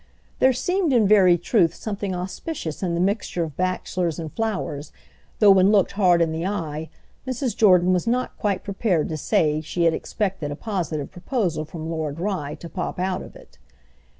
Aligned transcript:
There 0.39 0.51
seemed 0.51 0.93
in 0.93 1.07
very 1.07 1.37
truth 1.37 1.75
something 1.75 2.15
auspicious 2.15 2.81
in 2.81 2.95
the 2.95 2.99
mixture 2.99 3.43
of 3.43 3.55
bachelors 3.55 4.17
and 4.17 4.33
flowers, 4.33 4.91
though, 5.37 5.51
when 5.51 5.69
looked 5.71 5.91
hard 5.91 6.23
in 6.23 6.31
the 6.31 6.43
eye, 6.43 6.89
Mrs. 7.27 7.55
Jordan 7.55 7.93
was 7.93 8.07
not 8.07 8.35
quite 8.39 8.63
prepared 8.63 9.09
to 9.09 9.15
say 9.17 9.61
she 9.61 9.83
had 9.83 9.93
expected 9.93 10.49
a 10.49 10.55
positive 10.55 11.11
proposal 11.11 11.65
from 11.65 11.87
Lord 11.91 12.19
Rye 12.19 12.55
to 12.55 12.67
pop 12.67 12.97
out 12.97 13.21
of 13.21 13.35
it. 13.35 13.59